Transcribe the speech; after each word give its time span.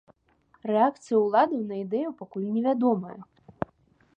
Рэакцыя 0.69 1.19
ўладаў 1.25 1.61
на 1.73 1.77
ідэю 1.83 2.15
пакуль 2.23 2.49
невядомая. 2.55 3.15